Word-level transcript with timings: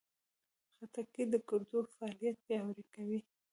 خټکی 0.75 1.23
د 1.31 1.35
ګردو 1.49 1.79
فعالیت 1.95 2.37
پیاوړی 2.45 2.85
کوي. 2.93 3.19